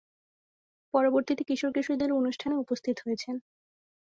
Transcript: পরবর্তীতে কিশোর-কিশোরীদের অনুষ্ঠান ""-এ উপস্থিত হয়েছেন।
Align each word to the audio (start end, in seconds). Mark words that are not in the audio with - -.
পরবর্তীতে 0.93 1.43
কিশোর-কিশোরীদের 1.49 2.11
অনুষ্ঠান 2.11 2.49
""-এ 2.51 2.63
উপস্থিত 2.63 2.97
হয়েছেন। 2.99 3.35